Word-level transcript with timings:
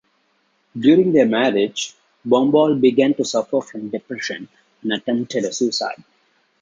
During 0.75 1.13
their 1.13 1.27
marriage, 1.27 1.93
Bombal 2.25 2.81
began 2.81 3.13
to 3.13 3.23
suffer 3.23 3.61
from 3.61 3.89
depression, 3.89 4.47
and 4.81 4.93
attempted 4.93 5.43
a 5.43 5.53
suicide. 5.53 6.03